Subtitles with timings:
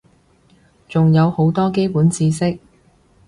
[0.89, 2.57] 仲有好多基本知識